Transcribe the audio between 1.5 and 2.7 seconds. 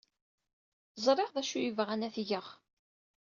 ay bɣan ad t-geɣ.